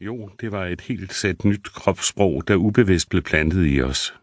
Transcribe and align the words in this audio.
Jo, 0.00 0.30
det 0.40 0.52
var 0.52 0.66
et 0.66 0.80
helt 0.80 1.14
sæt 1.14 1.44
nyt 1.44 1.72
kropssprog, 1.72 2.48
der 2.48 2.56
ubevidst 2.56 3.08
blev 3.08 3.22
plantet 3.22 3.66
i 3.66 3.82
os. 3.82 4.14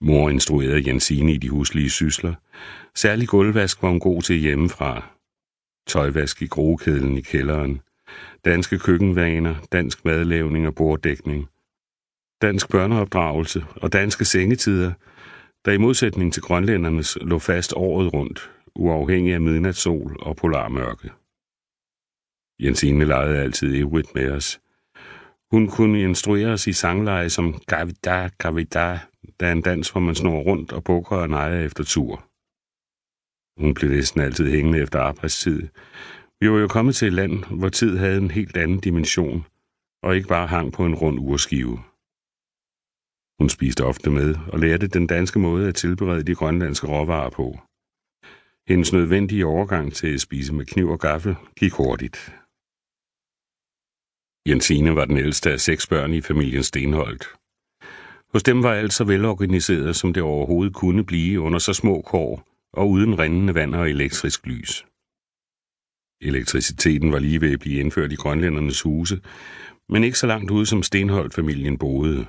Mor 0.00 0.30
instruerede 0.30 0.88
Jensine 0.88 1.32
i 1.32 1.36
de 1.36 1.50
huslige 1.50 1.90
sysler. 1.90 2.34
Særlig 2.94 3.28
gulvvask 3.28 3.82
var 3.82 3.88
hun 3.88 4.00
god 4.00 4.22
til 4.22 4.36
hjemmefra. 4.36 5.10
Tøjvask 5.86 6.42
i 6.42 6.46
grokedlen 6.46 7.18
i 7.18 7.20
kælderen. 7.20 7.80
Danske 8.44 8.78
køkkenvaner, 8.78 9.54
dansk 9.72 10.04
madlavning 10.04 10.66
og 10.66 10.74
borddækning. 10.74 11.48
Dansk 12.42 12.70
børneopdragelse 12.70 13.64
og 13.76 13.92
danske 13.92 14.24
sengetider, 14.24 14.92
der 15.64 15.72
i 15.72 15.78
modsætning 15.78 16.32
til 16.32 16.42
grønlændernes 16.42 17.18
lå 17.20 17.38
fast 17.38 17.72
året 17.76 18.12
rundt, 18.12 18.50
uafhængig 18.74 19.34
af 19.34 19.40
midnatssol 19.40 20.16
og 20.20 20.36
polarmørke. 20.36 21.10
Jensine 22.62 23.04
legede 23.04 23.38
altid 23.38 23.74
ivrigt 23.74 24.14
med 24.14 24.30
os. 24.30 24.60
Hun 25.50 25.68
kunne 25.68 26.02
instruere 26.02 26.48
os 26.48 26.66
i 26.66 26.72
sangleje 26.72 27.30
som 27.30 27.54
Gavida, 27.66 28.28
Gavida, 28.38 28.98
der 29.40 29.46
er 29.46 29.52
en 29.52 29.62
dans, 29.62 29.90
hvor 29.90 30.00
man 30.00 30.14
snor 30.14 30.42
rundt 30.42 30.72
og 30.72 30.84
bukker 30.84 31.16
og 31.16 31.28
nejer 31.28 31.64
efter 31.64 31.84
tur. 31.84 32.24
Hun 33.60 33.74
blev 33.74 33.90
næsten 33.90 34.20
altid 34.20 34.50
hængende 34.50 34.82
efter 34.82 35.00
arbejdstid. 35.00 35.68
Vi 36.40 36.50
var 36.50 36.58
jo 36.58 36.68
kommet 36.68 36.94
til 36.96 37.08
et 37.08 37.14
land, 37.14 37.44
hvor 37.44 37.68
tid 37.68 37.98
havde 37.98 38.18
en 38.18 38.30
helt 38.30 38.56
anden 38.56 38.80
dimension, 38.80 39.46
og 40.02 40.16
ikke 40.16 40.28
bare 40.28 40.46
hang 40.46 40.72
på 40.72 40.86
en 40.86 40.94
rund 40.94 41.18
urskive. 41.18 41.78
Hun 43.38 43.48
spiste 43.48 43.84
ofte 43.84 44.10
med 44.10 44.34
og 44.52 44.58
lærte 44.58 44.86
den 44.86 45.06
danske 45.06 45.38
måde 45.38 45.68
at 45.68 45.74
tilberede 45.74 46.22
de 46.22 46.34
grønlandske 46.34 46.86
råvarer 46.86 47.30
på. 47.30 47.58
Hendes 48.68 48.92
nødvendige 48.92 49.46
overgang 49.46 49.92
til 49.92 50.14
at 50.14 50.20
spise 50.20 50.54
med 50.54 50.66
kniv 50.66 50.88
og 50.88 50.98
gaffel 50.98 51.36
gik 51.56 51.72
hurtigt. 51.72 52.39
Jensine 54.48 54.96
var 54.96 55.04
den 55.04 55.16
ældste 55.16 55.52
af 55.52 55.60
seks 55.60 55.86
børn 55.86 56.14
i 56.14 56.20
familien 56.20 56.62
Stenholdt. 56.62 57.24
Hos 58.32 58.42
dem 58.42 58.62
var 58.62 58.72
alt 58.72 58.92
så 58.92 59.04
velorganiseret, 59.04 59.96
som 59.96 60.12
det 60.12 60.22
overhovedet 60.22 60.74
kunne 60.74 61.04
blive 61.04 61.40
under 61.40 61.58
så 61.58 61.72
små 61.72 62.02
kår 62.02 62.48
og 62.72 62.90
uden 62.90 63.18
rindende 63.18 63.54
vand 63.54 63.74
og 63.74 63.90
elektrisk 63.90 64.46
lys. 64.46 64.86
Elektriciteten 66.22 67.12
var 67.12 67.18
lige 67.18 67.40
ved 67.40 67.52
at 67.52 67.60
blive 67.60 67.80
indført 67.80 68.12
i 68.12 68.14
grønlændernes 68.14 68.82
huse, 68.82 69.20
men 69.88 70.04
ikke 70.04 70.18
så 70.18 70.26
langt 70.26 70.50
ude 70.50 70.66
som 70.66 70.82
Stenholdt-familien 70.82 71.78
boede. 71.78 72.26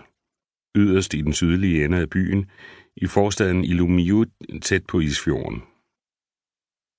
Yderst 0.76 1.14
i 1.14 1.22
den 1.22 1.34
sydlige 1.34 1.86
ende 1.86 1.98
af 1.98 2.10
byen, 2.10 2.50
i 2.96 3.08
forstaden 3.08 3.64
Ilumiut, 3.66 4.28
tæt 4.62 4.86
på 4.86 5.00
Isfjorden. 5.00 5.62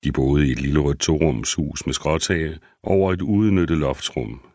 De 0.05 0.13
boede 0.13 0.49
i 0.49 0.53
et 0.53 0.61
lille 0.61 0.81
rødt 0.81 1.01
torumshus 1.01 1.87
med 1.87 1.95
skråtag 1.95 2.59
over 2.83 3.13
et 3.13 3.23
udnyttet 3.23 3.79
loftsrum. 3.79 4.52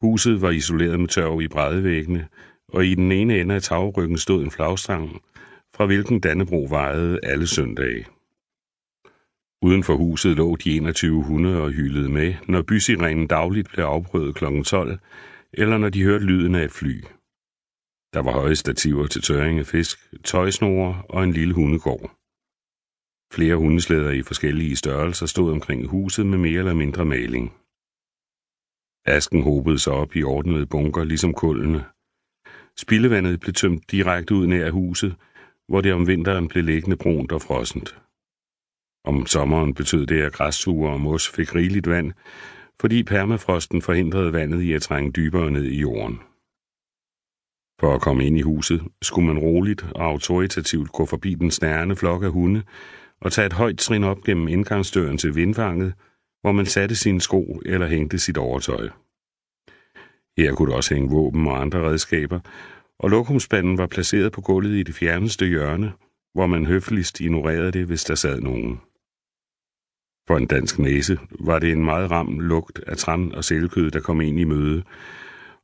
Huset 0.00 0.42
var 0.42 0.50
isoleret 0.50 1.00
med 1.00 1.08
tørv 1.08 1.40
i 1.40 1.48
brædevæggene, 1.48 2.28
og 2.68 2.86
i 2.86 2.94
den 2.94 3.12
ene 3.12 3.40
ende 3.40 3.54
af 3.54 3.62
tagryggen 3.62 4.18
stod 4.18 4.42
en 4.42 4.50
flagstang, 4.50 5.22
fra 5.76 5.86
hvilken 5.86 6.20
Dannebro 6.20 6.66
vejede 6.70 7.20
alle 7.22 7.46
søndage. 7.46 8.06
Uden 9.62 9.84
for 9.84 9.96
huset 9.96 10.36
lå 10.36 10.56
de 10.56 10.76
21 10.76 11.22
hunde 11.22 11.62
og 11.62 11.70
hylede 11.70 12.08
med, 12.08 12.34
når 12.48 12.62
bysirenen 12.62 13.26
dagligt 13.26 13.68
blev 13.68 13.84
afprøvet 13.84 14.34
kl. 14.34 14.44
12, 14.64 14.98
eller 15.52 15.78
når 15.78 15.88
de 15.88 16.02
hørte 16.02 16.24
lyden 16.24 16.54
af 16.54 16.64
et 16.64 16.72
fly. 16.72 17.04
Der 18.14 18.22
var 18.22 18.32
høje 18.32 18.56
stativer 18.56 19.06
til 19.06 19.22
tørring 19.22 19.58
af 19.58 19.66
fisk, 19.66 19.98
tøjsnore 20.24 21.02
og 21.08 21.24
en 21.24 21.32
lille 21.32 21.54
hundegård. 21.54 22.10
Flere 23.32 23.56
hundeslæder 23.56 24.10
i 24.10 24.22
forskellige 24.22 24.76
størrelser 24.76 25.26
stod 25.26 25.52
omkring 25.52 25.86
huset 25.86 26.26
med 26.26 26.38
mere 26.38 26.58
eller 26.58 26.74
mindre 26.74 27.04
maling. 27.04 27.52
Asken 29.06 29.42
hobede 29.42 29.78
sig 29.78 29.92
op 29.92 30.16
i 30.16 30.22
ordnede 30.22 30.66
bunker, 30.66 31.04
ligesom 31.04 31.32
kullene. 31.34 31.84
Spildevandet 32.76 33.40
blev 33.40 33.52
tømt 33.52 33.90
direkte 33.90 34.34
ud 34.34 34.46
nær 34.46 34.70
huset, 34.70 35.14
hvor 35.68 35.80
det 35.80 35.92
om 35.92 36.06
vinteren 36.06 36.48
blev 36.48 36.64
liggende 36.64 36.96
brunt 36.96 37.32
og 37.32 37.42
frossent. 37.42 37.98
Om 39.04 39.26
sommeren 39.26 39.74
betød 39.74 40.06
det, 40.06 40.22
at 40.22 40.32
græssuger 40.32 40.90
og 40.90 41.00
mos 41.00 41.28
fik 41.28 41.54
rigeligt 41.54 41.88
vand, 41.88 42.12
fordi 42.80 43.02
permafrosten 43.02 43.82
forhindrede 43.82 44.32
vandet 44.32 44.62
i 44.62 44.72
at 44.72 44.82
trænge 44.82 45.12
dybere 45.12 45.50
ned 45.50 45.64
i 45.64 45.80
jorden. 45.80 46.20
For 47.80 47.94
at 47.94 48.00
komme 48.00 48.26
ind 48.26 48.38
i 48.38 48.42
huset 48.42 48.82
skulle 49.02 49.26
man 49.26 49.38
roligt 49.38 49.86
og 49.94 50.04
autoritativt 50.04 50.92
gå 50.92 51.06
forbi 51.06 51.34
den 51.34 51.50
snærende 51.50 51.96
flok 51.96 52.22
af 52.22 52.30
hunde 52.30 52.62
og 53.20 53.32
tage 53.32 53.46
et 53.46 53.52
højt 53.52 53.78
trin 53.78 54.04
op 54.04 54.22
gennem 54.22 54.48
indgangsdøren 54.48 55.18
til 55.18 55.34
vindfanget, 55.34 55.94
hvor 56.40 56.52
man 56.52 56.66
satte 56.66 56.96
sine 56.96 57.20
sko 57.20 57.60
eller 57.66 57.86
hængte 57.86 58.18
sit 58.18 58.38
overtøj. 58.38 58.88
Her 60.38 60.54
kunne 60.54 60.70
der 60.70 60.76
også 60.76 60.94
hænge 60.94 61.10
våben 61.10 61.46
og 61.46 61.60
andre 61.60 61.88
redskaber, 61.88 62.40
og 62.98 63.10
lokumspanden 63.10 63.78
var 63.78 63.86
placeret 63.86 64.32
på 64.32 64.40
gulvet 64.40 64.76
i 64.76 64.82
det 64.82 64.94
fjerneste 64.94 65.46
hjørne, 65.46 65.92
hvor 66.34 66.46
man 66.46 66.66
høfligst 66.66 67.20
ignorerede 67.20 67.72
det, 67.72 67.86
hvis 67.86 68.04
der 68.04 68.14
sad 68.14 68.40
nogen. 68.40 68.80
For 70.28 70.36
en 70.36 70.46
dansk 70.46 70.78
næse 70.78 71.18
var 71.30 71.58
det 71.58 71.72
en 71.72 71.84
meget 71.84 72.10
ram 72.10 72.40
lugt 72.40 72.78
af 72.86 72.96
træn 72.96 73.34
og 73.34 73.44
sælkød, 73.44 73.90
der 73.90 74.00
kom 74.00 74.20
ind 74.20 74.40
i 74.40 74.44
møde, 74.44 74.82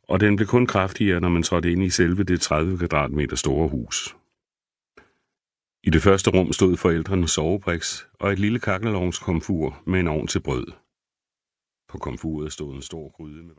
og 0.09 0.21
den 0.21 0.37
blev 0.37 0.49
kun 0.49 0.67
kraftigere, 0.67 1.21
når 1.21 1.29
man 1.29 1.43
trådte 1.43 1.73
ind 1.73 1.83
i 1.83 1.91
selve 1.91 2.25
det 2.25 2.41
30 2.41 2.79
kvadratmeter 2.79 3.37
store 3.37 3.69
hus. 3.69 4.17
I 5.85 5.91
det 5.91 6.03
første 6.03 6.31
rum 6.31 6.53
stod 6.53 6.77
forældrenes 6.77 7.31
sovebriks 7.31 8.09
og 8.21 8.33
et 8.33 8.39
lille 8.39 8.59
kakkelovnskomfur 8.59 9.83
med 9.87 10.01
en 10.01 10.09
ovn 10.09 10.27
til 10.27 10.41
brød. 10.41 10.67
På 11.89 11.99
komfuret 11.99 12.53
stod 12.53 12.75
en 12.75 12.83
stor 12.83 13.09
gryde 13.17 13.43
med 13.43 13.55
vand. 13.55 13.59